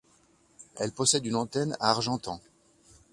Elle 0.77 0.93
possède 0.93 1.27
une 1.27 1.35
antenne 1.35 1.77
à 1.79 1.91
Argentan. 1.91 2.41